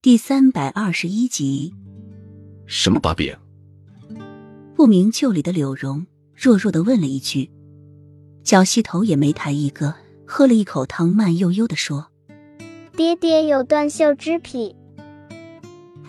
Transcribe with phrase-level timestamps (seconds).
[0.00, 1.74] 第三百二十一集，
[2.66, 3.36] 什么把柄？
[4.76, 7.50] 不明就里的柳荣弱弱的问了一句，
[8.44, 9.92] 脚膝头也没抬一个，
[10.24, 12.12] 喝了一口汤，慢悠悠的说
[12.96, 14.76] ：“爹爹有断袖之癖。”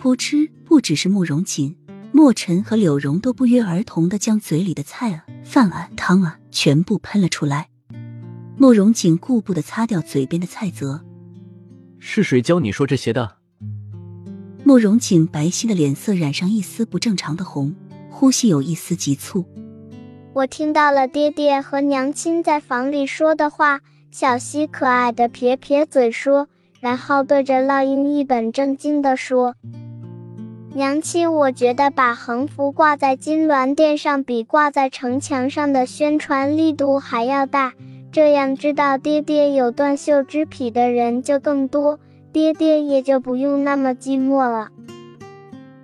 [0.00, 1.76] 噗嗤，不只是慕容锦、
[2.12, 7.68] 墨尘和柳荣都不约而同的将嘴里的菜啊、饭啊、汤啊全部喷了出来。
[8.56, 11.00] 慕容锦顾不得擦掉嘴边的菜渍，
[11.98, 13.39] 是谁教你说这些的？
[14.62, 17.74] 慕容锦白皙的脸色染上一丝不正常的红，
[18.10, 19.44] 呼吸有一丝急促。
[20.32, 23.80] 我听到了爹爹和娘亲在房里说的话。
[24.12, 26.48] 小溪可爱的撇撇嘴说，
[26.80, 29.54] 然后对着烙印一本正经的说
[30.74, 37.72] ：“娘亲，我觉得把横幅挂在金銮殿上，比挂在城墙上的宣传力度还要大。
[38.10, 42.00] 这样知道爹爹有断袖之癖的人就更多。”
[42.32, 44.70] 爹爹也就不用那么寂寞了。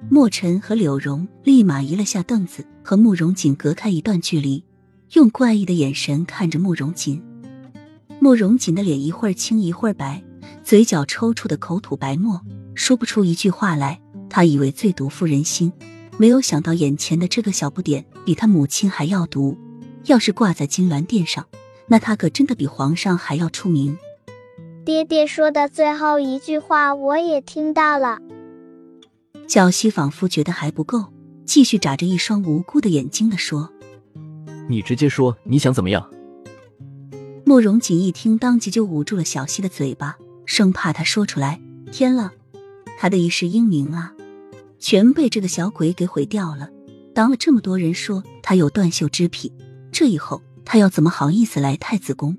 [0.09, 4.63] 墨尘和柳荣立马移了下凳子，和慕容锦隔开一段距离，
[5.15, 7.21] 用怪异的眼神看着慕容锦。
[8.21, 10.23] 慕容锦的脸一会儿青一会儿白，
[10.63, 12.41] 嘴角抽搐的口吐白沫，
[12.75, 14.01] 说不出一句话来。
[14.31, 15.73] 他以为最毒妇人心，
[16.19, 19.57] 没有想到眼前的这个小不点比他母亲还要毒。
[20.05, 21.47] 要是挂在金銮殿上，
[21.89, 23.99] 那他可真的比皇上还要出名。
[24.87, 28.21] 爹爹说的最后一句话，我也听到了。
[29.49, 31.07] 小溪仿佛觉得还不够，
[31.45, 33.69] 继续眨着一双无辜的眼睛的说
[34.71, 36.09] ：“你直接说你想怎么样。”
[37.45, 41.61] 慕容锦一听，当即就捂住了小溪的嘴巴，生怕他说出来。
[41.91, 42.31] 天了，
[42.97, 44.15] 他的一世英名啊，
[44.79, 46.71] 全被这个小鬼给毁掉了。
[47.13, 49.53] 当了这么多人说他有断袖之癖，
[49.91, 52.39] 这以后他要怎么好意思来太子宫？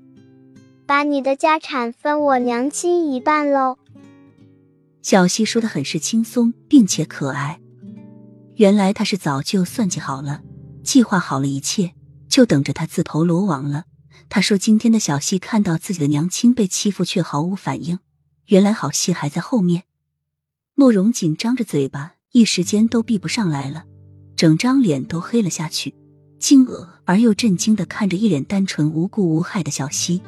[0.88, 3.76] 把你的家产分我娘亲一半喽。
[5.02, 7.60] 小溪说的很是轻松，并且可爱。
[8.54, 10.40] 原来他是早就算计好了，
[10.82, 11.92] 计划好了一切，
[12.26, 13.84] 就等着他自投罗网了。
[14.30, 17.98] 他说今天的小溪看到自己的娘亲被欺负，却毫无反应。
[18.46, 19.82] 原来好戏还在后面。
[20.74, 23.84] 慕容锦张着嘴巴，一时间都闭不上来了，
[24.34, 25.94] 整张脸都黑了下去，
[26.38, 30.22] 惊愕而又震惊的看着一脸单纯无辜无害的小溪。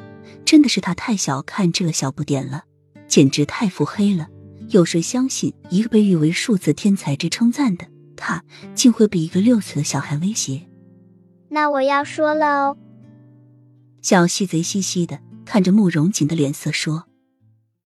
[0.45, 2.63] 真的是他太小看这个小不点了，
[3.07, 4.27] 简直太腹黑了。
[4.69, 8.43] 有谁相信一个被誉为数字天才之称赞的他，
[8.73, 10.61] 竟会被一个六岁的小孩威胁？
[11.49, 12.77] 那我要说了哦。
[14.01, 17.07] 小细贼兮兮的看着慕容锦的脸色说。